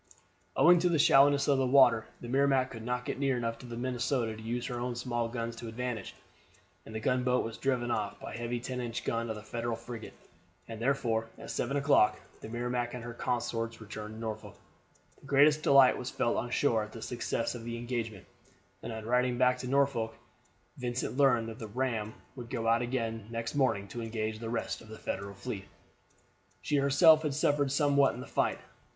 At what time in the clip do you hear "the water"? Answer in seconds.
1.59-2.07